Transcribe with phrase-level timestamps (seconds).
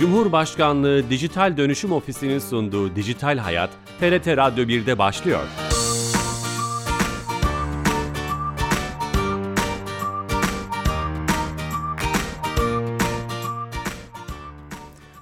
[0.00, 3.70] Cumhurbaşkanlığı Dijital Dönüşüm Ofisi'nin sunduğu Dijital Hayat,
[4.00, 5.40] TRT Radyo 1'de başlıyor.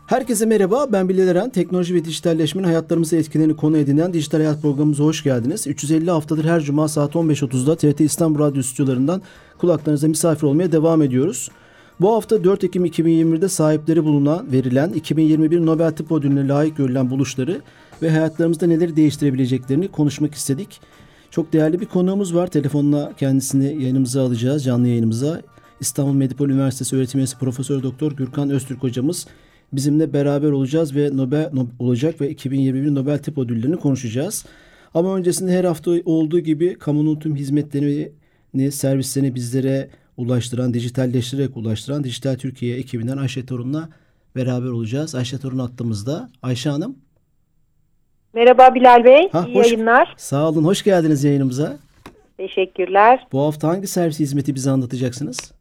[0.06, 1.50] Herkese merhaba, ben Bilal Eren.
[1.50, 5.66] Teknoloji ve dijitalleşmenin hayatlarımızı etkilerini konu edinen Dijital Hayat programımıza hoş geldiniz.
[5.66, 9.22] 350 haftadır her cuma saat 15.30'da TRT İstanbul Radyo stüdyolarından
[9.58, 11.50] kulaklarınıza misafir olmaya devam ediyoruz.
[12.00, 17.60] Bu hafta 4 Ekim 2021'de sahipleri bulunan, verilen 2021 Nobel Tıp Ödülü'ne layık görülen buluşları
[18.02, 20.80] ve hayatlarımızda neleri değiştirebileceklerini konuşmak istedik.
[21.30, 22.46] Çok değerli bir konuğumuz var.
[22.46, 25.42] Telefonla kendisini yayınımıza alacağız, canlı yayınımıza.
[25.80, 29.26] İstanbul Medipol Üniversitesi öğretim üyesi Profesör Doktor Gürkan Öztürk hocamız
[29.72, 34.44] bizimle beraber olacağız ve Nobel no, olacak ve 2021 Nobel Tıp Ödülleri'ni konuşacağız.
[34.94, 42.34] Ama öncesinde her hafta olduğu gibi kamunun tüm hizmetlerini, servislerini bizlere ulaştıran, dijitalleştirerek ulaştıran Dijital
[42.34, 43.88] Türkiye ekibinden Ayşe Torun'la
[44.36, 45.14] beraber olacağız.
[45.14, 46.28] Ayşe Torun attığımızda.
[46.42, 46.98] Ayşe Hanım.
[48.34, 50.14] Merhaba Bilal Bey, ha, iyi hoş, yayınlar.
[50.16, 51.78] Sağ olun, hoş geldiniz yayınımıza.
[52.36, 53.26] Teşekkürler.
[53.32, 55.52] Bu hafta hangi servis hizmeti bize anlatacaksınız?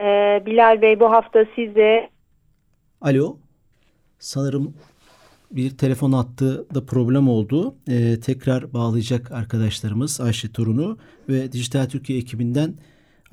[0.00, 2.10] Ee, Bilal Bey bu hafta size...
[3.00, 3.36] Alo,
[4.18, 4.74] sanırım
[5.50, 7.74] bir telefon attı da problem oldu.
[7.88, 10.98] Ee, tekrar bağlayacak arkadaşlarımız Ayşe Torun'u
[11.28, 12.74] ve Dijital Türkiye ekibinden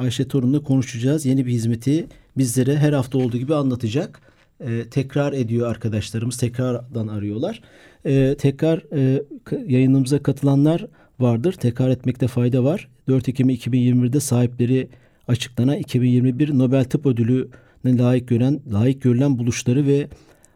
[0.02, 1.26] Ayşe Torun'la konuşacağız.
[1.26, 2.08] Yeni bir hizmeti
[2.38, 4.22] bizlere her hafta olduğu gibi anlatacak.
[4.60, 6.38] Ee, tekrar ediyor arkadaşlarımız.
[6.38, 7.62] Tekrardan arıyorlar.
[8.06, 9.24] Ee, tekrar e,
[9.68, 10.86] yayınımıza katılanlar
[11.20, 11.54] vardır.
[11.54, 12.88] Tekrar etmekte fayda var.
[13.08, 14.90] 4 Ekim 2021'de sahipleri
[15.28, 20.08] açıklanan 2021 Nobel Tıp Ödülü'ne layık gören, layık görülen buluşları ve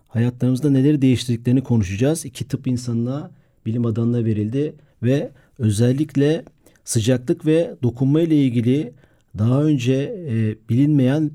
[0.08, 2.26] hayatlarımızda neleri değiştirdiklerini konuşacağız.
[2.26, 3.32] İki tıp insanına,
[3.66, 6.44] bilim adamına verildi ve özellikle
[6.84, 8.94] sıcaklık ve dokunma ile ilgili
[9.38, 9.94] daha önce
[10.30, 11.32] e, bilinmeyen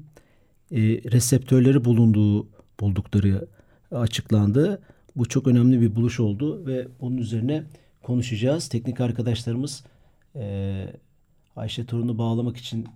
[0.70, 0.78] e,
[1.12, 2.48] reseptörleri bulunduğu
[2.80, 3.48] buldukları
[3.90, 4.82] açıklandı.
[5.16, 7.64] Bu çok önemli bir buluş oldu ve bunun üzerine
[8.02, 8.68] konuşacağız.
[8.68, 9.84] Teknik arkadaşlarımız
[10.36, 10.86] e,
[11.56, 12.88] Ayşe Torun'u bağlamak için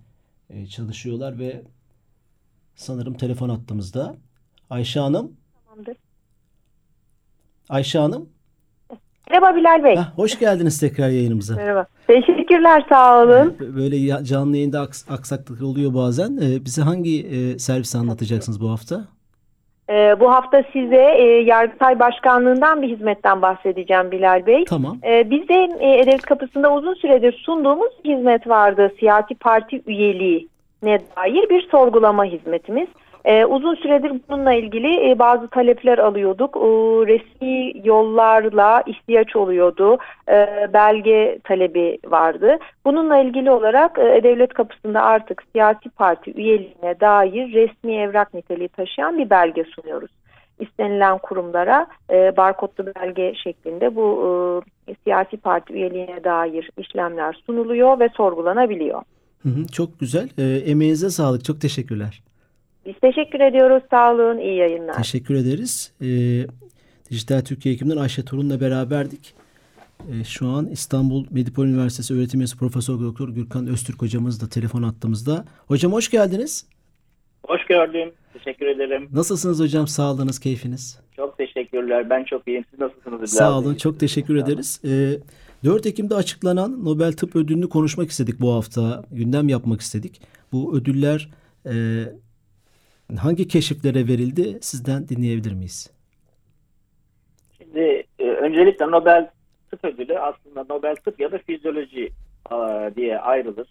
[0.49, 1.61] e, çalışıyorlar ve
[2.75, 4.15] sanırım telefon attığımızda.
[4.69, 5.31] Ayşe Hanım.
[5.65, 5.97] Tamamdır.
[7.69, 8.29] Ayşe Hanım.
[9.29, 9.95] Merhaba Bilal Bey.
[9.95, 11.55] Heh, hoş geldiniz tekrar yayınımıza.
[11.55, 11.87] Merhaba.
[12.07, 13.55] Teşekkürler sağ olun.
[13.59, 16.37] Böyle canlı yayında aks aksaklık oluyor bazen.
[16.37, 19.05] Ee, bize hangi e, servisi anlatacaksınız bu hafta?
[19.89, 24.65] Ee, bu hafta size e, Yargıtay Başkanlığı'ndan bir hizmetten bahsedeceğim Bilal Bey.
[24.65, 24.97] Tamam.
[25.03, 28.91] Ee, bizde e, Edevet Kapısı'nda uzun süredir sunduğumuz hizmet vardı.
[28.99, 30.47] Siyasi parti üyeliği
[30.83, 32.87] ne dair bir sorgulama hizmetimiz.
[33.25, 36.57] Ee, uzun süredir bununla ilgili e, bazı talepler alıyorduk.
[36.57, 36.67] E,
[37.13, 39.97] resmi yollarla ihtiyaç oluyordu.
[40.29, 42.57] E, belge talebi vardı.
[42.85, 49.17] Bununla ilgili olarak e, devlet kapısında artık siyasi parti üyeliğine dair resmi evrak niteliği taşıyan
[49.17, 50.11] bir belge sunuyoruz.
[50.59, 58.09] İstenilen kurumlara e, barkodlu belge şeklinde bu e, siyasi parti üyeliğine dair işlemler sunuluyor ve
[58.09, 59.01] sorgulanabiliyor.
[59.43, 60.29] Hı hı, çok güzel.
[60.37, 61.45] E, emeğinize sağlık.
[61.45, 62.23] Çok teşekkürler.
[62.85, 63.83] Biz teşekkür ediyoruz.
[63.91, 64.37] Sağ olun.
[64.37, 64.93] İyi yayınlar.
[64.93, 65.93] Teşekkür ederiz.
[66.01, 66.05] Ee,
[67.11, 69.33] Dijital Türkiye ekibinden Ayşe Torun'la beraberdik.
[69.99, 74.83] Ee, şu an İstanbul Medipol Üniversitesi öğretim üyesi Profesör Doktor Gürkan Öztürk hocamız da telefon
[74.83, 75.45] attığımızda.
[75.67, 76.67] Hocam hoş geldiniz.
[77.47, 78.11] Hoş gördüm.
[78.33, 79.09] Teşekkür ederim.
[79.13, 79.87] Nasılsınız hocam?
[79.87, 80.99] Sağlığınız, keyfiniz?
[81.15, 82.09] Çok teşekkürler.
[82.09, 82.65] Ben çok iyiyim.
[82.71, 83.29] Siz nasılsınız?
[83.33, 83.75] Sağ olun.
[83.75, 84.81] Çok teşekkür ederiz.
[84.85, 85.19] Ee,
[85.63, 89.03] 4 Ekim'de açıklanan Nobel Tıp Ödülünü konuşmak istedik bu hafta.
[89.11, 90.21] Gündem yapmak istedik.
[90.51, 91.29] Bu ödüller
[91.65, 91.73] e,
[93.17, 95.91] hangi keşiflere verildi sizden dinleyebilir miyiz?
[97.57, 99.29] Şimdi e, öncelikle Nobel
[99.71, 102.09] Tıp Ödülü aslında Nobel Tıp ya da Fizyoloji
[102.49, 103.67] a, diye ayrılır.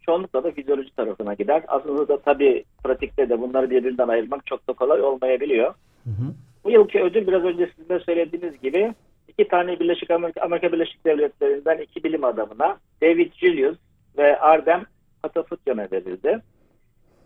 [0.00, 1.62] Çoğunlukla da fizyoloji tarafına gider.
[1.68, 5.74] Aslında da tabii pratikte de bunları birbirinden ayırmak çok da kolay olmayabiliyor.
[6.04, 6.34] Hı hı.
[6.64, 8.94] Bu yılki ödül biraz önce sizin de söylediğiniz gibi
[9.28, 13.76] iki tane Birleşik Amerika, Amerika Birleşik Devletleri'nden iki bilim adamına David Julius
[14.18, 14.84] ve Ardem
[15.22, 16.40] Patafutyan'a verildi.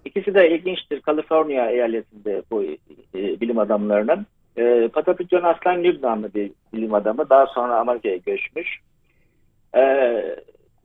[0.04, 1.00] İkisi de ilginçtir.
[1.00, 2.76] Kaliforniya eyaletinde bu e,
[3.14, 4.26] bilim adamlarının.
[4.56, 7.30] E, Patapityon Aslan Lübnanlı bir bilim adamı.
[7.30, 8.78] Daha sonra Amerika'ya göçmüş.
[9.74, 9.82] E,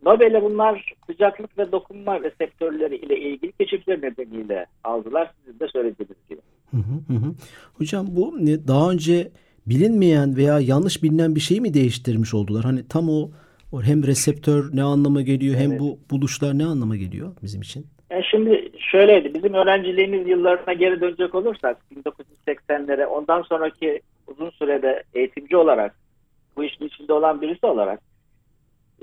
[0.06, 5.32] Nobel'e bunlar sıcaklık ve dokunma reseptörleri ile ilgili keşifler nedeniyle aldılar.
[5.46, 6.42] Sizin de söylediğiniz gibi.
[6.72, 7.34] Hı hı hı.
[7.74, 9.32] Hocam bu daha önce
[9.66, 12.64] bilinmeyen veya yanlış bilinen bir şeyi mi değiştirmiş oldular?
[12.64, 13.30] Hani tam o,
[13.72, 15.72] o hem reseptör ne anlama geliyor evet.
[15.72, 17.86] hem bu buluşlar ne anlama geliyor bizim için?
[18.16, 19.34] Yani şimdi şöyleydi.
[19.34, 25.96] Bizim öğrenciliğimiz yıllarına geri dönecek olursak 1980'lere ondan sonraki uzun sürede eğitimci olarak
[26.56, 28.00] bu işin içinde olan birisi olarak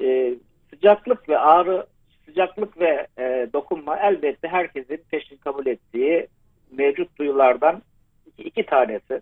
[0.03, 0.35] e,
[0.71, 1.87] sıcaklık ve ağrı
[2.27, 6.27] sıcaklık ve e, dokunma elbette herkesin peşin kabul ettiği
[6.71, 7.83] mevcut duyulardan
[8.27, 9.21] iki, iki tanesi.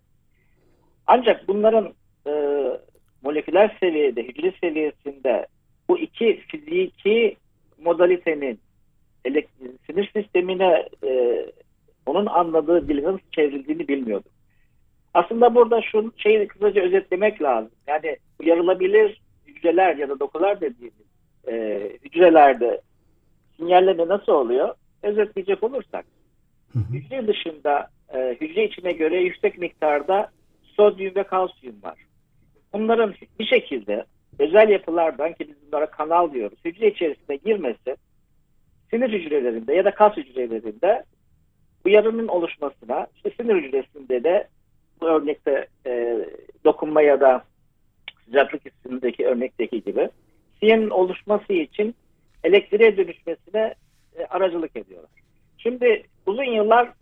[1.06, 1.94] Ancak bunların
[2.26, 2.32] e,
[3.22, 5.46] moleküler seviyede, hücre seviyesinde
[5.88, 7.36] bu iki fiziki
[7.78, 8.60] modalitenin
[9.86, 11.44] sinir sistemine e,
[12.06, 14.30] onun anladığı nasıl çevrildiğini bilmiyordum.
[15.14, 17.70] Aslında burada şu şeyi kısaca özetlemek lazım.
[17.86, 21.06] Yani uyarılabilir hücreler ya da dokular dediğimiz
[21.48, 22.80] e, hücrelerde
[23.56, 24.74] sinyalleme nasıl oluyor?
[25.02, 26.04] Özetleyecek olursak
[26.74, 30.30] hücre dışında e, hücre içine göre yüksek miktarda
[30.62, 31.98] sodyum ve kalsiyum var.
[32.72, 34.04] Bunların bir şekilde
[34.38, 36.58] özel yapılardan ki biz bunlara kanal diyoruz.
[36.64, 37.96] Hücre içerisine girmesi
[38.90, 41.04] sinir hücrelerinde ya da kas hücrelerinde
[41.84, 44.48] uyarının oluşmasına işte sinir hücresinde de
[45.00, 46.18] bu örnekte e,
[46.64, 47.44] dokunma ya da
[48.24, 50.08] sıcaklık hissindeki örnekteki gibi
[50.60, 51.94] siyenin oluşması için
[52.44, 53.74] elektriğe dönüşmesine
[54.18, 55.10] e, aracılık ediyorlar.
[55.58, 56.92] Şimdi uzun yıllar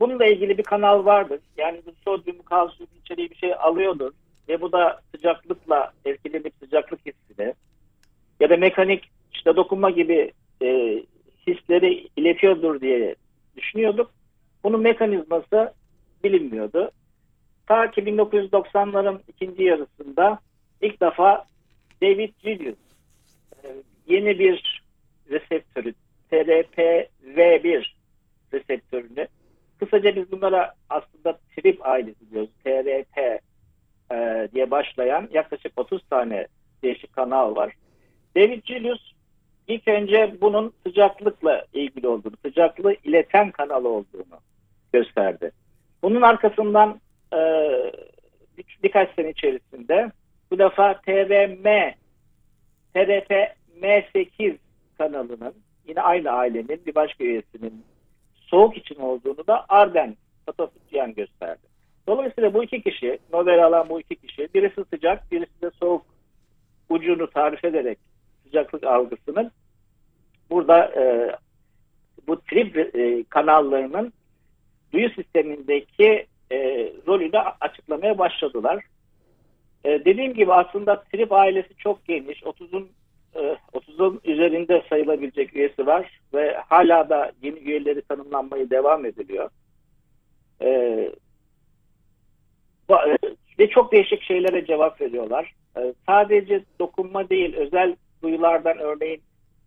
[0.00, 1.40] bununla ilgili bir kanal vardır.
[1.56, 4.12] Yani bu sodyum, kalsiyum içeriği bir şey alıyordur
[4.48, 7.54] ve bu da sıcaklıkla etkilenip sıcaklık hissine
[8.40, 10.32] ya da mekanik işte dokunma gibi
[11.72, 13.14] hisleri iletiyordur diye
[13.56, 14.10] düşünüyorduk.
[14.64, 15.74] Bunun mekanizması
[16.24, 16.90] bilinmiyordu.
[17.66, 20.38] Ta ki 1990'ların ikinci yarısında
[20.80, 21.44] ilk defa
[22.02, 22.78] David Julius
[23.64, 23.68] e,
[24.06, 24.82] yeni bir
[25.30, 25.94] reseptörü
[26.32, 27.86] TRPV1
[28.52, 29.28] reseptörünü
[29.78, 32.50] kısaca biz bunlara aslında trip ailesi diyoruz.
[32.64, 33.18] TRP
[34.12, 36.46] e, diye başlayan yaklaşık 30 tane
[36.82, 37.72] değişik kanal var.
[38.36, 39.11] David Julius
[39.68, 44.38] ilk önce bunun sıcaklıkla ilgili olduğunu, sıcaklığı ileten kanal olduğunu
[44.92, 45.50] gösterdi.
[46.02, 47.00] Bunun arkasından
[47.32, 47.38] e,
[48.58, 50.10] bir, birkaç sene içerisinde
[50.50, 51.94] bu defa TVM,
[52.94, 54.56] TRP-M8
[54.98, 55.54] kanalının
[55.88, 57.84] yine aynı ailenin bir başka üyesinin
[58.34, 60.16] soğuk için olduğunu da Arden
[60.46, 61.72] Patofisyan gösterdi.
[62.06, 66.02] Dolayısıyla bu iki kişi, Nobel alan bu iki kişi, birisi sıcak, birisi de soğuk
[66.88, 67.98] ucunu tarif ederek
[68.52, 69.50] sıcaklık algısının
[70.50, 71.36] burada e,
[72.26, 74.12] bu trip e, kanallarının
[74.92, 76.58] duyu sistemindeki e,
[77.06, 78.84] rolü de açıklamaya başladılar.
[79.84, 82.42] E, dediğim gibi aslında trip ailesi çok geniş.
[82.42, 82.88] 30'un
[83.34, 89.50] e, 30'un üzerinde sayılabilecek üyesi var ve hala da yeni üyeleri tanımlanmaya devam ediliyor.
[90.60, 90.68] E,
[92.90, 93.18] e
[93.58, 95.54] ve çok değişik şeylere cevap veriyorlar.
[95.76, 99.22] E, sadece dokunma değil, özel duyulardan örneğin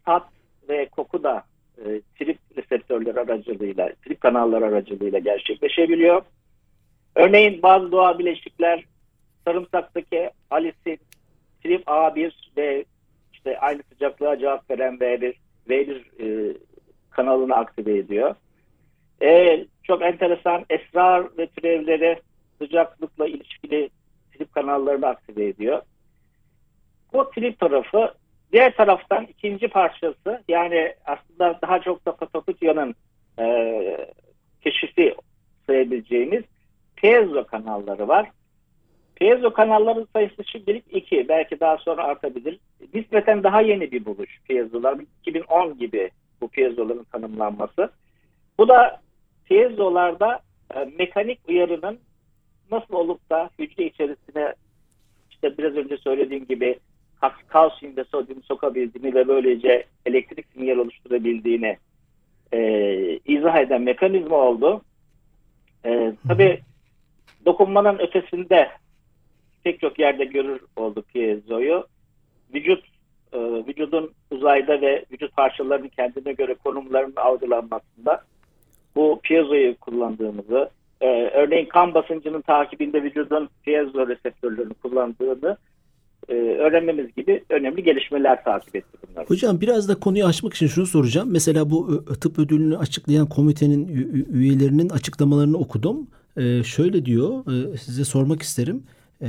[0.06, 0.28] tat
[0.69, 1.44] ve koku da
[1.78, 1.84] e,
[2.19, 6.22] trip reseptörleri aracılığıyla, trip kanalları aracılığıyla gerçekleşebiliyor.
[7.16, 8.86] Örneğin bazı doğal bileşikler
[9.46, 11.00] sarımsaktaki alisin
[11.63, 12.86] trip A1 ve
[13.34, 15.34] işte aynı sıcaklığa cevap veren V1,
[15.69, 16.57] V1 e,
[17.10, 18.36] kanalını aktive ediyor.
[19.22, 22.19] E, çok enteresan esrar ve türevleri
[22.57, 23.90] sıcaklıkla ilişkili
[24.31, 25.81] trip kanallarını aktive ediyor.
[27.13, 28.13] Bu trip tarafı
[28.51, 32.95] Diğer taraftan ikinci parçası yani aslında daha çok da Patokutyan'ın
[33.39, 34.07] e,
[34.62, 35.15] keşifi
[35.68, 36.44] sayabileceğimiz
[36.95, 38.30] piezo kanalları var.
[39.15, 41.30] Piezo kanalların sayısı şimdilik iki.
[41.30, 42.59] Belki daha sonra artabilir.
[42.94, 44.97] Nispeten daha yeni bir buluş piezolar.
[45.21, 46.11] 2010 gibi
[46.42, 47.92] bu piezoların tanımlanması.
[48.57, 49.02] Bu da
[49.45, 50.40] piezolarda
[50.75, 51.99] e, mekanik uyarının
[52.71, 54.54] nasıl olup da hücre içerisine
[55.31, 56.80] işte biraz önce söylediğim gibi
[57.48, 61.78] kalsiyum ve sodyum sokabildiğini ve böylece elektrik sinyal oluşturabildiğini
[62.54, 64.81] e, izah eden mekanizma oldu.
[65.86, 66.62] E, tabii
[67.45, 68.69] dokunmanın ötesinde
[69.64, 71.88] pek çok yerde görür olduk piezoyu.
[72.54, 72.84] Vücut
[73.34, 78.24] e, vücudun uzayda ve vücut parçalarının kendine göre konumlarının algılanmasında
[78.95, 80.69] bu piezoyu kullandığımızı,
[81.02, 85.57] e, örneğin kan basıncının takibinde vücudun piezo reseptörlerini kullandığını
[86.30, 89.30] e, öğrenmemiz gibi önemli gelişmeler takip etti bunlar.
[89.30, 91.30] Hocam biraz da konuyu açmak için şunu soracağım.
[91.32, 93.88] Mesela bu tıp ödülünü açıklayan komitenin
[94.34, 96.08] üyelerinin açıklamalarını okudum.
[96.38, 98.84] Ee, şöyle diyor, e, size sormak isterim.
[99.22, 99.28] E,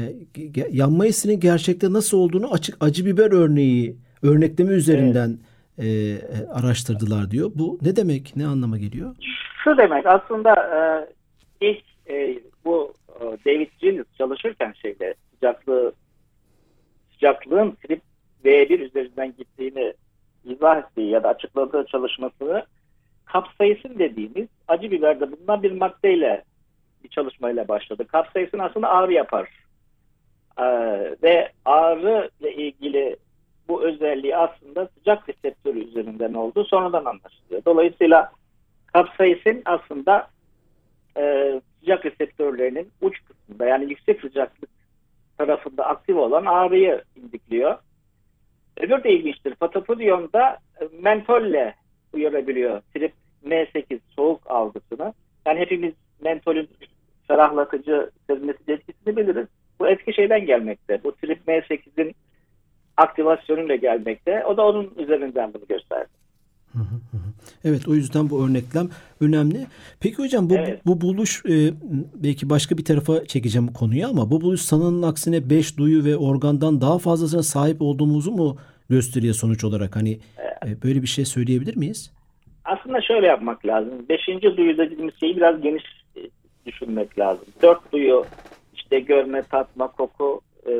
[0.71, 5.38] yanma hissinin gerçekte nasıl olduğunu açık acı biber örneği, örnekleme üzerinden
[5.79, 6.23] evet.
[6.23, 7.50] e, araştırdılar diyor.
[7.55, 9.17] Bu ne demek, ne anlama geliyor?
[9.65, 10.81] Şu demek aslında e,
[11.67, 15.93] ilk e, bu e, David Gillis çalışırken şeyde sıcaklığı
[17.16, 18.02] sıcaklığın trip
[18.44, 19.94] V1 üzerinden gittiğini
[20.44, 22.66] izah ettiği ya da açıkladığı çalışmasını
[23.25, 26.44] kapsayısın dediğimiz acı biberde bulunan bir maddeyle
[27.04, 28.06] bir çalışmayla başladı.
[28.06, 29.49] Kapsayısın aslında ağrı yapar.
[30.58, 30.64] Ee,
[31.23, 33.16] ve ağrı ile ilgili
[33.68, 36.64] bu özelliği aslında sıcak reseptörü üzerinden oldu.
[36.64, 37.64] Sonradan anlaşılıyor.
[37.64, 38.32] Dolayısıyla
[38.87, 40.28] kapsayısın aslında
[41.16, 44.75] e, sıcak reseptörlerinin uç kısmında yani yüksek sıcaklık
[45.38, 47.78] tarafında aktif olan ağrıyı indikliyor.
[48.76, 49.55] Öbür de ilginçtir.
[49.55, 50.59] Patapodion da
[51.00, 51.75] mentolle
[52.12, 52.83] uyarabiliyor.
[52.95, 53.12] Trip
[53.45, 55.14] M8 soğuk algısını.
[55.47, 56.69] Yani hepimiz mentolün
[57.28, 59.47] ferahlatıcı sezmesi etkisini biliriz.
[59.81, 61.00] Bu etki şeyden gelmekte.
[61.05, 62.14] Bu trip M8'in
[62.97, 64.45] aktivasyonuyla gelmekte.
[64.45, 66.11] O da onun üzerinden bunu gösterdi.
[67.64, 68.88] Evet o yüzden bu örneklem
[69.21, 69.66] önemli.
[70.00, 70.80] Peki hocam bu, Evet.
[70.87, 71.73] bu buluş e,
[72.14, 76.80] belki başka bir tarafa çekeceğim konuyu ama bu buluş sanının aksine beş duyu ve organdan
[76.80, 78.56] daha fazlasına sahip olduğumuzu mu
[78.90, 79.97] gösteriyor sonuç olarak?
[79.97, 80.18] Hani
[80.66, 82.12] e, böyle bir şey söyleyebilir miyiz?
[82.64, 83.92] Aslında şöyle yapmak lazım.
[84.09, 85.85] Beşinci duyu dediğimiz şeyi biraz geniş
[86.16, 86.21] e,
[86.66, 87.45] düşünmek lazım.
[87.62, 88.25] Dört duyu
[88.75, 90.73] işte görme, tatma, koku e,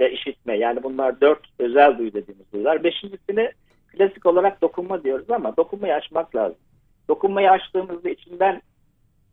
[0.00, 0.58] ve işitme.
[0.58, 2.84] Yani bunlar dört özel duyu dediğimiz duyular.
[2.84, 3.50] Beşincisini
[3.86, 6.58] klasik olarak dokunma diyoruz ama dokunmayı açmak lazım.
[7.08, 8.62] Dokunmayı açtığımızda içinden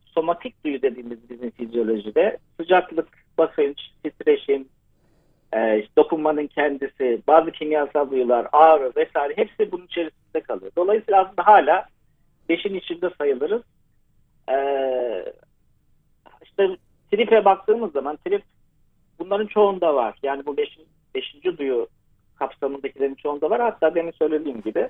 [0.05, 3.07] somatik duyu dediğimiz bizim fizyolojide sıcaklık,
[3.37, 4.67] basınç, titreşim,
[5.55, 10.71] e, dokunmanın kendisi, bazı kimyasal duyular, ağrı vesaire hepsi bunun içerisinde kalıyor.
[10.77, 11.85] Dolayısıyla aslında hala
[12.49, 13.61] beşin içinde sayılırız.
[14.49, 14.55] E,
[16.43, 16.77] işte
[17.11, 18.43] tripe baktığımız zaman trip
[19.19, 20.15] bunların çoğunda var.
[20.23, 21.87] Yani bu beşin, beşinci duyu
[22.47, 23.61] kapsamındakilerin çoğunda var.
[23.61, 24.89] Hatta demin söylediğim gibi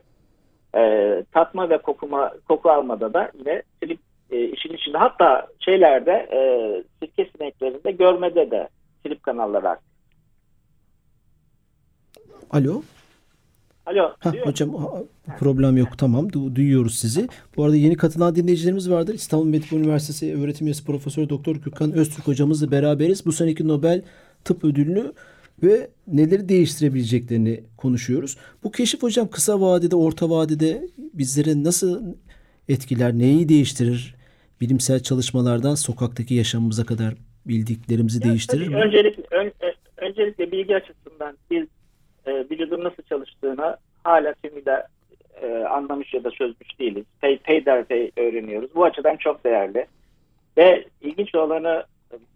[0.75, 3.99] e, tatma ve kokuma, koku almada da yine trip
[4.31, 4.97] e, işin içinde.
[4.97, 6.39] Hatta şeylerde e,
[6.99, 8.69] sirke sineklerinde görmede de
[9.03, 9.93] trip kanalları aktif.
[12.51, 12.81] Alo.
[13.85, 14.11] Alo.
[14.23, 14.69] Duyuyor hocam
[15.39, 17.27] problem yok tamam du- duyuyoruz sizi.
[17.57, 19.13] Bu arada yeni katılan dinleyicilerimiz vardır.
[19.13, 23.25] İstanbul Medipol Üniversitesi öğretim üyesi Profesör Doktor Gürkan Öztürk hocamızla beraberiz.
[23.25, 24.01] Bu seneki Nobel
[24.43, 25.11] Tıp Ödülünü
[25.63, 28.37] ve neleri değiştirebileceklerini konuşuyoruz.
[28.63, 32.15] Bu keşif hocam kısa vadede, orta vadede bizlere nasıl
[32.69, 34.15] etkiler, neyi değiştirir?
[34.61, 37.13] Bilimsel çalışmalardan sokaktaki yaşamımıza kadar
[37.45, 38.75] bildiklerimizi Ya değiştirir mi?
[38.75, 41.67] Öncelikle, ön- e, öncelikle bilgi açısından biz
[42.25, 44.83] e, vücudun nasıl çalıştığını hala tümüyle
[45.41, 47.05] e, anlamış ya da çözmüş değiliz.
[47.21, 48.69] Pey, peyderpey öğreniyoruz.
[48.75, 49.85] Bu açıdan çok değerli.
[50.57, 51.83] Ve ilginç olanı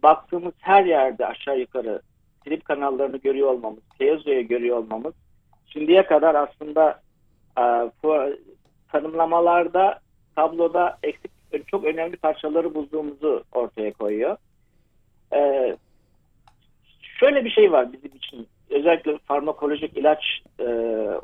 [0.03, 2.01] baktığımız her yerde aşağı yukarı
[2.47, 5.13] trip kanallarını görüyor olmamız, piezoyu görüyor olmamız
[5.65, 7.01] şimdiye kadar aslında
[7.57, 7.61] e,
[8.03, 8.15] bu
[8.91, 9.99] tanımlamalarda
[10.35, 11.31] tabloda eksik
[11.67, 14.37] çok önemli parçaları bulduğumuzu ortaya koyuyor.
[15.33, 15.75] E,
[17.19, 20.63] şöyle bir şey var bizim için özellikle farmakolojik ilaç e,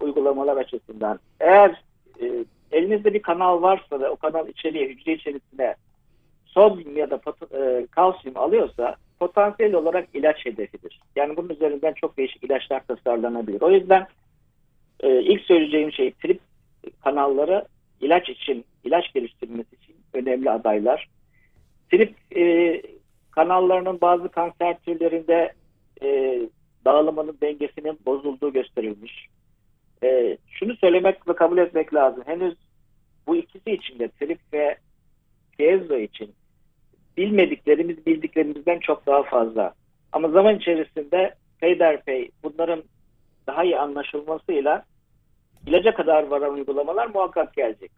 [0.01, 1.20] uygulamalar açısından.
[1.39, 1.84] Eğer
[2.22, 5.75] e, elinizde bir kanal varsa ve o kanal içeriye, hücre içerisine
[6.46, 8.96] sodyum ya da pot- e, kalsiyum alıyorsa
[9.27, 11.00] potansiyel olarak ilaç hedefidir.
[11.15, 13.62] Yani bunun üzerinden çok değişik ilaçlar tasarlanabilir.
[13.62, 14.08] O yüzden
[15.00, 16.39] e, ilk söyleyeceğim şey trip
[17.03, 17.65] kanalları
[18.01, 21.08] ilaç için, ilaç geliştirmesi için önemli adaylar.
[21.92, 22.82] Trip e,
[23.32, 25.53] kanallarının bazı kanser türlerinde
[26.01, 26.39] e,
[26.86, 29.27] dağılımının dengesinin bozulduğu gösterilmiş.
[30.03, 32.24] E, şunu söylemek ve kabul etmek lazım.
[32.25, 32.56] Henüz
[33.27, 34.77] bu ikisi için de trip ve
[35.58, 36.34] piezo için
[37.17, 39.74] bilmediklerimiz bildiklerimizden çok daha fazla.
[40.12, 42.84] Ama zaman içerisinde peyderpey bunların
[43.48, 44.86] daha iyi anlaşılmasıyla
[45.67, 47.91] ilaca kadar varan uygulamalar muhakkak gelecek.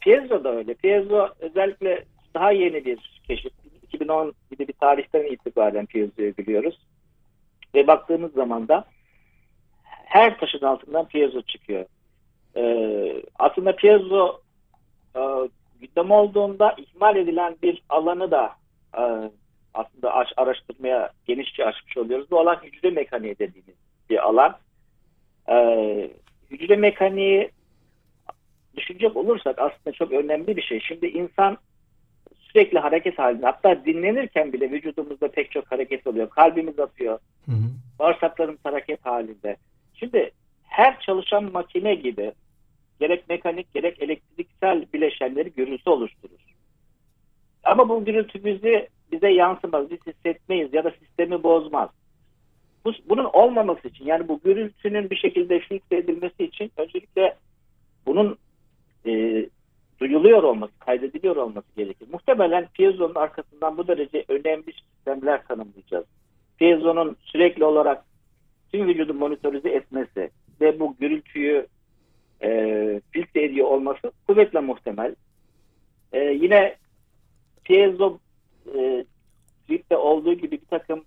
[0.00, 0.74] Piezo da öyle.
[0.74, 2.04] Piezo özellikle
[2.34, 3.52] daha yeni bir keşif.
[3.82, 6.78] 2010 gibi bir tarihten itibaren piezoyu biliyoruz.
[7.74, 8.84] Ve baktığımız zaman da
[9.84, 11.86] her taşın altından piezo çıkıyor.
[12.56, 14.40] Ee, aslında piezo
[15.16, 15.20] e,
[15.80, 18.54] gündem olduğunda ihmal edilen bir alanı da
[18.98, 19.30] e,
[19.74, 22.30] aslında aş, araştırmaya genişçe açmış oluyoruz.
[22.30, 23.74] Bu alan hücre mekaniği dediğimiz
[24.10, 24.56] bir alan.
[25.48, 26.10] Ee,
[26.50, 27.50] hücre mekaniği
[28.76, 30.80] düşünecek olursak aslında çok önemli bir şey.
[30.80, 31.58] Şimdi insan
[32.38, 36.30] sürekli hareket halinde hatta dinlenirken bile vücudumuzda pek çok hareket oluyor.
[36.30, 37.18] Kalbimiz atıyor.
[37.46, 37.70] Hı hı.
[37.98, 39.56] Bağırsaklarımız hareket halinde.
[39.94, 40.30] Şimdi
[40.64, 42.32] her çalışan makine gibi
[43.00, 46.40] gerek mekanik gerek elektriksel bileşenleri gürültü oluşturur.
[47.64, 51.88] Ama bu gürültü bizi, bize yansımaz, biz hissetmeyiz ya da sistemi bozmaz.
[52.84, 57.36] Bu, bunun olmaması için yani bu gürültünün bir şekilde filtre edilmesi için öncelikle
[58.06, 58.38] bunun
[59.06, 59.46] e,
[60.00, 62.08] duyuluyor olması, kaydediliyor olması gerekir.
[62.12, 66.04] Muhtemelen piezonun arkasından bu derece önemli sistemler tanımlayacağız.
[66.58, 68.04] Piezonun sürekli olarak
[68.72, 70.30] tüm vücudu monitörize etmesi
[70.60, 71.66] ve bu gürültüyü
[72.42, 75.14] e, filtre ediyor olması kuvvetle muhtemel.
[76.12, 76.76] E, yine
[77.64, 78.18] piezo
[78.74, 79.04] e,
[79.68, 81.04] tripte olduğu gibi bir takım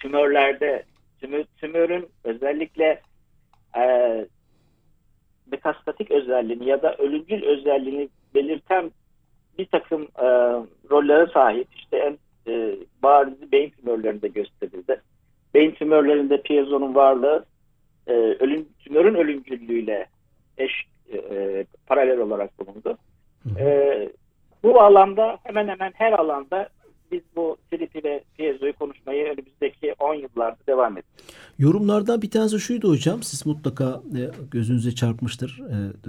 [0.00, 0.84] tümörlerde
[1.20, 3.00] tümör, tümörün özellikle
[3.76, 3.82] e,
[5.50, 8.90] metastatik özelliğini ya da ölümcül özelliğini belirten
[9.58, 10.26] bir takım e,
[10.90, 11.68] rollere sahip.
[11.76, 12.18] İşte en
[12.52, 15.00] e, bariz beyin tümörlerinde gösterildi.
[15.54, 17.44] Beyin tümörlerinde piezo'nun varlığı
[18.06, 20.06] e, ölüm, tümörün ölümcüllüğüyle
[20.58, 20.72] eş
[21.12, 22.98] e, paralel olarak bulundu.
[23.58, 24.08] E,
[24.62, 26.68] bu alanda hemen hemen her alanda
[27.12, 31.34] biz bu tripi ve piezoyu konuşmayı önümüzdeki 10 yıllarda devam ettik.
[31.58, 33.22] Yorumlardan bir tanesi şuydu hocam.
[33.22, 35.60] Siz mutlaka e, gözünüze çarpmıştır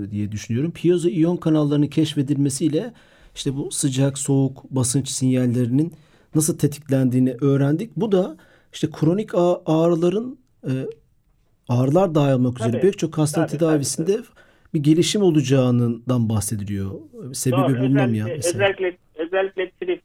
[0.06, 0.72] e, diye düşünüyorum.
[0.72, 2.94] Piezo iyon kanallarının keşfedilmesiyle
[3.36, 5.94] işte bu sıcak, soğuk, basınç sinyallerinin
[6.36, 7.96] nasıl tetiklendiğini öğrendik.
[7.96, 8.38] Bu da
[8.74, 9.30] işte kronik
[9.66, 10.72] ağrıların e,
[11.70, 14.26] ağrılar dahil olmak üzere pek çok hastanın tabii, tedavisinde tabii,
[14.74, 16.92] bir gelişim olacağından bahsediliyor.
[17.34, 18.30] Sebebi Doğru, bulunamayan.
[18.30, 20.02] Özellikle, özellikle, özellikle trip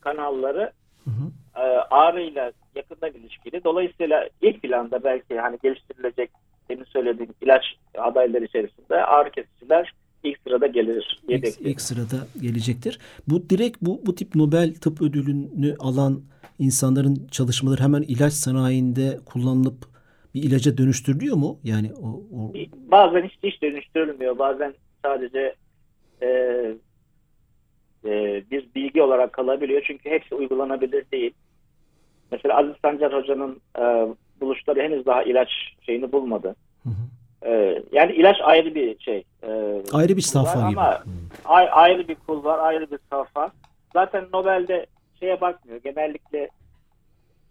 [0.00, 0.72] kanalları
[1.04, 1.60] hı hı.
[1.60, 3.64] E, ağrıyla yakından ilişkili.
[3.64, 6.30] Dolayısıyla ilk planda belki hani geliştirilecek
[6.68, 7.64] senin söylediğin ilaç
[7.98, 9.92] adayları içerisinde ağrı kesiciler
[10.24, 11.22] ilk sırada gelir.
[11.28, 12.98] İlk, ilk sırada gelecektir.
[13.28, 16.22] Bu direkt bu bu tip Nobel Tıp Ödülünü alan
[16.58, 19.95] insanların çalışmaları hemen ilaç sanayinde kullanılıp
[20.36, 21.58] bir ilaca dönüştürülüyor mu?
[21.64, 22.52] Yani o, o...
[22.74, 24.38] bazen hiç hiç dönüştürülmüyor.
[24.38, 24.74] Bazen
[25.04, 25.54] sadece
[26.22, 26.28] e,
[28.04, 29.82] e, bir bilgi olarak kalabiliyor.
[29.86, 31.34] Çünkü hepsi uygulanabilir değil.
[32.32, 33.82] Mesela Aziz Sancar Hoca'nın e,
[34.40, 35.48] buluşları henüz daha ilaç
[35.82, 36.56] şeyini bulmadı.
[36.82, 37.50] Hı hı.
[37.50, 39.24] E, yani ilaç ayrı bir şey.
[39.42, 39.48] E,
[39.92, 40.80] ayrı bir safha gibi.
[40.80, 41.02] Ama
[41.44, 43.50] ay, ayrı bir kul var, ayrı bir safha.
[43.92, 44.86] Zaten Nobel'de
[45.20, 45.80] şeye bakmıyor.
[45.82, 46.48] Genellikle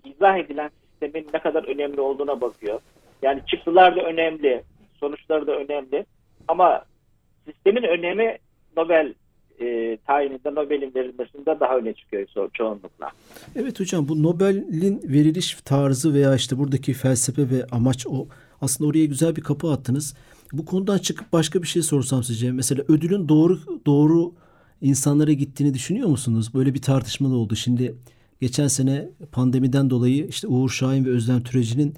[0.05, 0.69] izah edilen
[1.05, 2.79] sistemin ne kadar önemli olduğuna bakıyor.
[3.21, 4.63] Yani çıktılar da önemli,
[4.99, 6.05] sonuçları da önemli.
[6.47, 6.85] Ama
[7.45, 8.37] sistemin önemi
[8.77, 9.13] Nobel
[9.59, 13.09] e, tayininde Nobel'in verilmesinde daha öne çıkıyor ço çoğunlukla.
[13.55, 18.27] Evet hocam bu Nobel'in veriliş tarzı veya işte buradaki felsefe ve amaç o.
[18.61, 20.17] Aslında oraya güzel bir kapı attınız.
[20.53, 22.51] Bu konudan çıkıp başka bir şey sorsam size.
[22.51, 24.33] Mesela ödülün doğru doğru
[24.81, 26.53] insanlara gittiğini düşünüyor musunuz?
[26.53, 27.55] Böyle bir tartışma da oldu.
[27.55, 27.95] Şimdi
[28.41, 31.93] geçen sene pandemiden dolayı işte Uğur Şahin ve Özlem Türeci'nin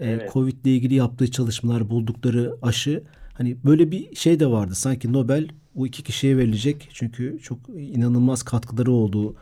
[0.00, 0.32] e, evet.
[0.32, 3.02] Covid ile ilgili yaptığı çalışmalar, buldukları aşı
[3.38, 4.74] hani böyle bir şey de vardı.
[4.74, 6.88] Sanki Nobel bu iki kişiye verilecek.
[6.92, 9.34] Çünkü çok inanılmaz katkıları olduğu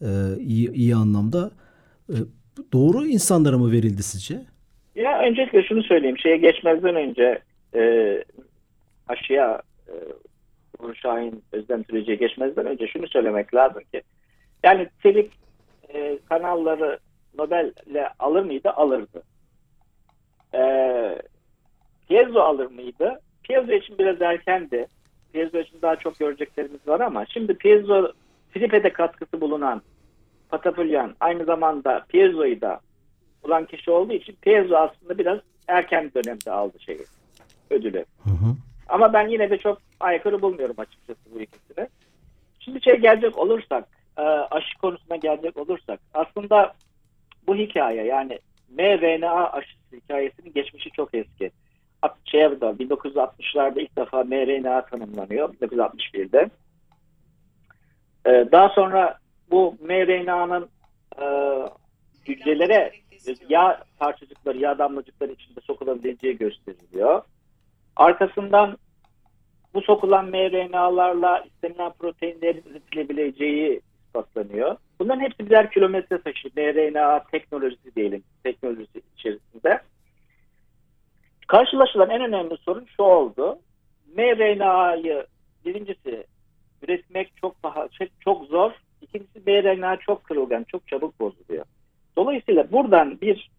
[0.00, 1.50] e, iyi, iyi anlamda.
[2.08, 2.16] E,
[2.72, 4.40] doğru insanlara mı verildi sizce?
[4.94, 6.18] Ya öncelikle şunu söyleyeyim.
[6.18, 7.38] Şeye geçmezden önce
[7.74, 8.24] e,
[9.08, 9.92] aşıya e,
[10.78, 14.02] Uğur Şahin Özlem Türeci'ye geçmezden önce şunu söylemek lazım ki
[14.64, 15.41] yani çelik
[15.94, 16.98] e, kanalları
[17.38, 18.70] Nobel'le alır mıydı?
[18.70, 19.22] Alırdı.
[20.54, 20.62] E,
[22.08, 23.20] Piezo alır mıydı?
[23.42, 24.86] Piezo için biraz erkendi.
[25.32, 28.12] Piezo için daha çok göreceklerimiz var ama şimdi Piezo
[28.50, 29.82] Filipe'de katkısı bulunan
[30.48, 32.80] Patapulyan aynı zamanda Piezo'yu da
[33.42, 37.04] bulan kişi olduğu için Piezo aslında biraz erken dönemde aldı şeyi
[37.70, 38.04] ödülü.
[38.24, 38.56] Hı hı.
[38.88, 41.88] Ama ben yine de çok aykırı bulmuyorum açıkçası bu ikisini.
[42.60, 46.74] Şimdi şey gelecek olursak, e, aşı konusuna gelecek olursak aslında
[47.46, 48.38] bu hikaye yani
[48.70, 51.50] mRNA aşısı hikayesinin geçmişi çok eski
[52.32, 56.50] şeye da 1960'larda ilk defa mRNA tanımlanıyor 1961'de.
[58.26, 59.18] Ee, daha sonra
[59.50, 60.68] bu mRNA'nın
[61.18, 61.26] e,
[62.28, 62.92] hücrelere
[63.48, 67.22] yağ parçacıkları, yağ damlacıkları içinde sokulabileceği gösteriliyor.
[67.96, 68.78] Arkasından
[69.74, 73.80] bu sokulan mRNA'larla istenilen proteinlerin üretilebileceği
[74.12, 74.76] ispatlanıyor.
[74.98, 76.48] Bunların hepsi birer kilometre taşı.
[76.56, 79.80] mRNA teknolojisi diyelim, teknolojisi içerisinde.
[81.48, 83.58] Karşılaşılan en önemli sorun şu oldu.
[84.16, 85.26] mRNA'yı
[85.64, 86.26] birincisi
[86.82, 87.88] üretmek çok pahalı,
[88.20, 88.72] çok zor.
[89.00, 91.64] İkincisi mRNA çok kırılgan, çok çabuk bozuluyor.
[92.16, 93.50] Dolayısıyla buradan bir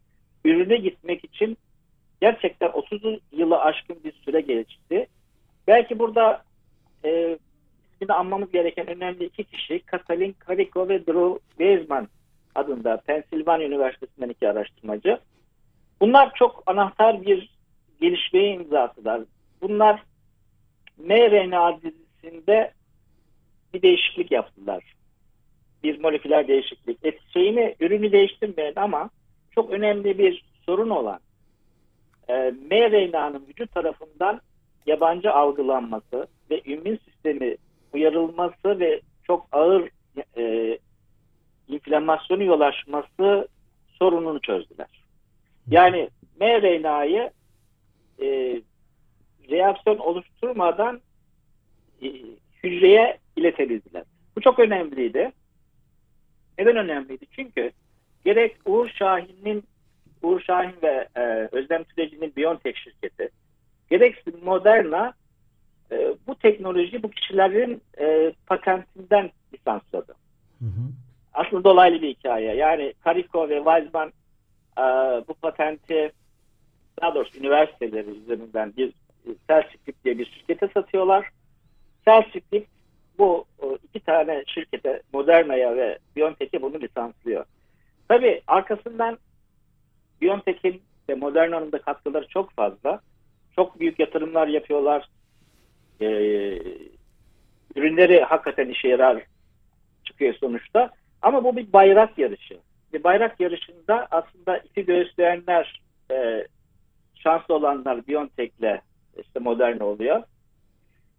[0.46, 1.58] ürüne gitmek için
[2.22, 5.08] gerçekten 30 yılı aşkın bir süre geçti.
[5.68, 6.44] Belki burada
[7.06, 7.38] e,
[8.04, 12.08] ismini anmamız gereken önemli iki kişi Katalin Kariko ve Drew Weizmann
[12.56, 15.20] adında Pennsylvania Üniversitesi'nden iki araştırmacı.
[16.02, 17.50] Bunlar çok anahtar bir
[18.02, 19.22] gelişmeye imza attılar.
[19.62, 20.04] Bunlar
[20.98, 22.72] mRNA dizisinde
[23.74, 24.84] bir değişiklik yaptılar.
[25.84, 26.98] Bir moleküler değişiklik.
[27.04, 29.10] Et şeyini, ürünü değiştirmeyen ama
[29.56, 31.20] çok önemli bir sorun olan
[32.28, 32.34] e,
[32.72, 34.42] mRNA'nın vücut tarafından
[34.86, 37.56] yabancı algılanması ve immün sistemi
[37.94, 39.90] uyarılması ve çok ağır
[40.38, 40.78] e,
[41.68, 43.48] inflamasyonu yol açması
[43.88, 44.88] sorununu çözdüler.
[45.68, 47.32] Yani mRNA'yı
[48.22, 48.62] e,
[49.50, 51.02] reaksiyon oluşturmadan
[52.02, 52.08] e,
[52.64, 54.04] hücreye iletebildiler.
[54.36, 55.32] Bu çok önemliydi.
[56.60, 57.26] Neden önemliydi?
[57.32, 57.72] Çünkü
[58.26, 59.64] gerek Uğur Şahin'in
[60.22, 63.30] Uğur Şahin ve e, Özlem Türeci'nin Biontech şirketi
[63.90, 65.14] gerekse Moderna
[65.92, 70.16] e, bu teknoloji bu kişilerin e, patentinden lisansladı.
[70.60, 70.92] Hı hı.
[71.34, 72.56] Aslında dolaylı bir hikaye.
[72.56, 74.12] Yani Kariko ve Weizmann
[74.78, 74.84] e,
[75.28, 76.12] bu patenti
[77.02, 78.94] daha doğrusu üniversiteleri üzerinden bir
[79.48, 81.30] Selçuklik diye bir şirkete satıyorlar.
[82.06, 82.68] Selçuklik
[83.18, 83.46] bu
[83.84, 87.46] iki tane şirkete Moderna'ya ve BioNTech'e bunu lisanslıyor.
[88.08, 89.18] Tabii arkasından
[90.22, 93.02] BioNTech'in ve Moderna'nın da katkıları çok fazla.
[93.56, 95.10] Çok büyük yatırımlar yapıyorlar.
[96.04, 96.60] Ee,
[97.76, 99.24] ürünleri hakikaten işe yarar
[100.04, 100.90] çıkıyor sonuçta.
[101.22, 102.58] Ama bu bir bayrak yarışı.
[102.94, 106.48] Bir bayrak yarışında aslında iki göğüsleyenler e,
[107.16, 108.82] şanslı olanlar BioNTech'le
[109.18, 110.24] işte Moderna oluyor.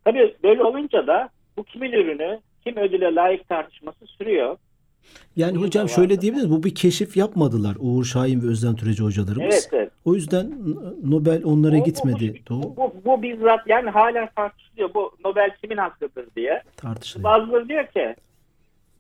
[0.05, 4.57] Tabii böyle olunca da bu kimin ürünü, kim ödüle layık tartışması sürüyor.
[5.37, 6.51] Yani Bugün hocam şöyle diyebiliriz.
[6.51, 9.45] Bu bir keşif yapmadılar Uğur Şahin ve Özlem Türeci hocalarımız.
[9.55, 9.91] Evet, evet.
[10.05, 10.53] O yüzden
[11.05, 12.43] Nobel onlara Bu- bu- gitmedi.
[12.51, 14.95] Bu, Doğu bu, bu bizzat yani hala tartışılıyor.
[14.95, 16.63] Bu Nobel kimin hakkıdır diye.
[16.77, 17.25] tartışılıyor.
[17.31, 18.17] Bazıları diyor ki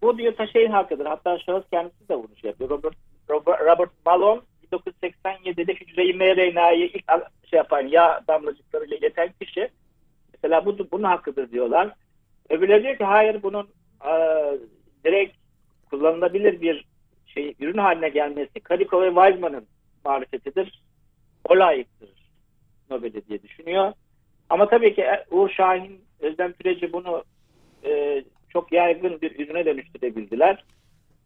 [0.02, 1.06] bu diyor ta şeyin hakkıdır.
[1.06, 2.70] Hatta şahıs kendisi de bunu şey yapıyor.
[2.70, 2.94] Robert,
[3.30, 4.40] Robert, Robert Malone
[4.72, 7.04] 1987'de hücre-i mRNA'yı ilk
[7.50, 9.68] şey yapan yağ damlacıklarıyla ileten kişi
[10.34, 11.90] mesela bu bunun hakkıdır diyorlar.
[12.50, 13.68] Öbürleri diyor ki hayır bunun
[14.06, 14.12] e,
[15.04, 15.36] direkt
[15.94, 16.84] kullanılabilir bir
[17.26, 19.66] şey ürün haline gelmesi Kariko ve Weizmann'ın
[20.04, 20.82] marifetidir.
[21.48, 22.08] O layıktır
[22.90, 23.92] Nobel'e diye düşünüyor.
[24.50, 27.24] Ama tabii ki Uğur Şahin, Özlem Türeci bunu
[27.84, 30.64] e, çok yaygın bir ürüne dönüştürebildiler.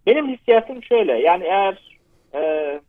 [0.06, 1.12] Benim hissiyatım şöyle.
[1.12, 1.98] Yani eğer
[2.34, 2.80] e,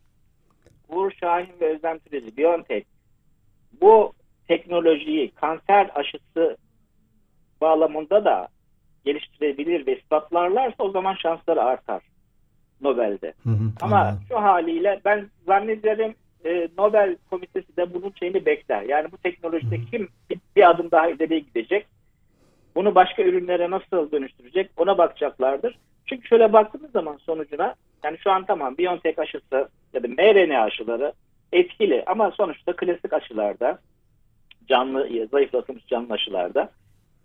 [0.88, 2.86] Uğur Şahin ve Özlem Türeci, BioNTech
[3.80, 4.12] bu
[4.48, 6.56] teknolojiyi kanser aşısı
[7.60, 8.48] bağlamında da
[9.04, 12.02] geliştirebilir ve ispatlarlarsa o zaman şansları artar
[12.80, 13.32] Nobel'de.
[13.42, 14.20] Hı hı, Ama anladım.
[14.28, 18.82] şu haliyle ben zannederim e, Nobel komitesi de bunun şeyini bekler.
[18.82, 21.86] Yani bu teknolojide kim bir, bir adım daha ileriye gidecek?
[22.74, 24.70] Bunu başka ürünlere nasıl dönüştürecek?
[24.76, 25.78] Ona bakacaklardır.
[26.06, 31.12] Çünkü şöyle baktığımız zaman sonucuna yani şu an tamam BioNTech aşısı ya da mRNA aşıları
[31.52, 33.78] etkili ama sonuçta klasik aşılarda
[34.68, 36.70] canlı zayıflatılmış canlı aşılarda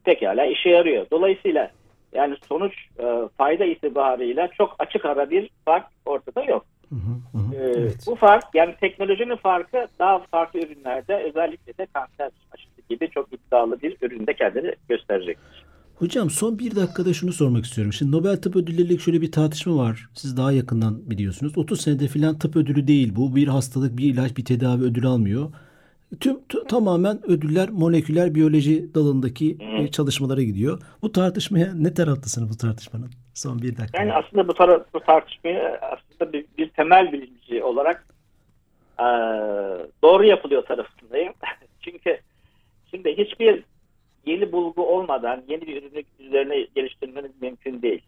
[0.06, 1.06] pekala işe yarıyor.
[1.12, 1.72] Dolayısıyla
[2.14, 3.06] yani sonuç e,
[3.38, 6.66] fayda itibarıyla çok açık ara bir fark ortada yok.
[6.90, 8.04] Hı hı, hı Ee, evet.
[8.08, 13.82] Bu fark yani teknolojinin farkı daha farklı ürünlerde özellikle de kanser aşısı gibi çok iddialı
[13.82, 15.38] bir üründe kendini gösterecek.
[15.96, 17.94] Hocam son bir dakikada şunu sormak istiyorum.
[17.94, 20.10] Şimdi Nobel Tıp Ödülleri'yle şöyle bir tartışma var.
[20.14, 21.58] Siz daha yakından biliyorsunuz.
[21.58, 23.36] 30 senede filan tıp ödülü değil bu.
[23.36, 25.52] Bir hastalık, bir ilaç, bir tedavi ödülü almıyor.
[26.20, 26.38] Tüm
[26.70, 30.82] tamamen ödüller moleküler biyoloji dalındaki e, çalışmalara gidiyor.
[31.02, 33.10] Bu tartışmaya ne taraftasınız bu tartışmanın?
[33.34, 33.98] Son bir dakika.
[34.02, 38.06] Yani aslında bu, tar- bu tartışmayı aslında bir, bir temel bilimci olarak
[39.00, 39.06] eee,
[40.04, 41.34] doğru yapılıyor tarafındayım.
[41.82, 42.18] Çünkü
[42.92, 43.64] şimdi hiçbir
[44.26, 48.02] yeni bulgu olmadan yeni bir ürünü üzerine geliştirmeniz mümkün değil.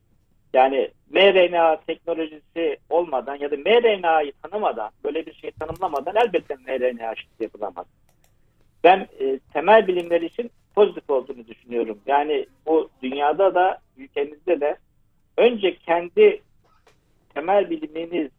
[0.53, 7.43] Yani mRNA teknolojisi olmadan ya da mRNA'yı tanımadan, böyle bir şey tanımlamadan elbette mRNA aşısı
[7.43, 7.85] yapılamaz.
[8.83, 11.99] Ben e, temel bilimler için pozitif olduğunu düşünüyorum.
[12.07, 14.77] Yani bu dünyada da ülkemizde de
[15.37, 16.41] önce kendi
[17.33, 18.31] temel biliminiz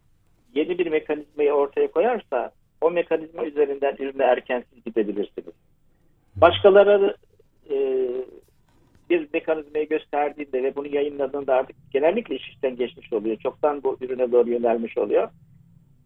[0.55, 5.53] yeni bir mekanizmayı ortaya koyarsa o mekanizma üzerinden ürüne erkensiz gidebilirsiniz.
[6.35, 7.15] Başkaları
[7.69, 7.75] e,
[9.09, 13.37] bir mekanizmayı gösterdiğinde ve bunu yayınladığında artık genellikle iş işten geçmiş oluyor.
[13.37, 15.29] Çoktan bu ürüne doğru yönelmiş oluyor.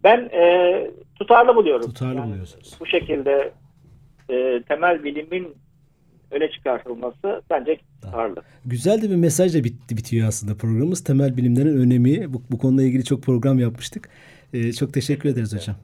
[0.03, 1.85] Ben e, tutarlı buluyorum.
[1.87, 2.77] Tutarlı Yani buluyorsunuz.
[2.79, 3.51] Bu şekilde
[4.29, 5.47] e, temel bilimin
[6.31, 8.41] öne çıkartılması bence tutarlı.
[8.65, 11.03] Güzel de bir mesajla bitti, bitiyor aslında programımız.
[11.03, 12.33] Temel bilimlerin önemi.
[12.33, 14.09] Bu, bu konuyla ilgili çok program yapmıştık.
[14.53, 15.75] Ee, çok teşekkür ederiz hocam.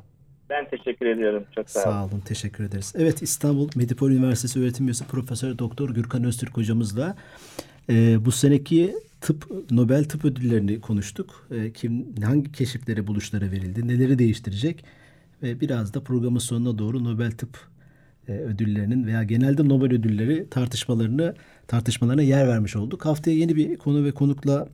[0.49, 1.43] Ben teşekkür ediyorum.
[1.55, 1.91] Çok sağ olun.
[1.91, 2.93] Sağ olun, teşekkür ederiz.
[2.97, 7.15] Evet, İstanbul Medipol Üniversitesi öğretim üyesi Profesör Doktor Gürkan Öztürk hocamızla
[7.89, 11.47] e, bu seneki tıp Nobel Tıp Ödülleri'ni konuştuk.
[11.51, 14.85] E, kim hangi keşiflere, buluşlara verildi, neleri değiştirecek
[15.43, 17.57] ve biraz da programın sonuna doğru Nobel Tıp
[18.27, 21.35] e, ödüllerinin veya genelde Nobel ödülleri tartışmalarını
[21.67, 23.05] tartışmalarına yer vermiş olduk.
[23.05, 24.67] Haftaya yeni bir konu ve konukla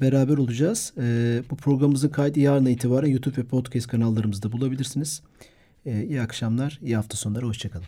[0.00, 0.92] beraber olacağız.
[0.98, 5.22] E, bu programımızın kaydı yarına itibaren YouTube ve podcast kanallarımızda bulabilirsiniz.
[5.86, 7.86] E, iyi akşamlar, iyi hafta sonları, hoşçakalın.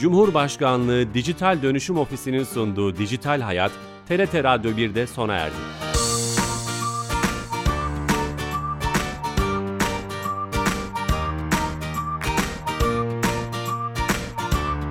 [0.00, 3.72] Cumhurbaşkanlığı Dijital Dönüşüm Ofisi'nin sunduğu Dijital Hayat,
[4.08, 5.85] TRT Radyo 1'de sona erdi.